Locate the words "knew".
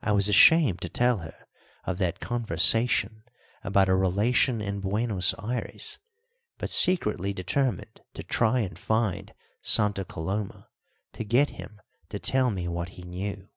13.02-13.50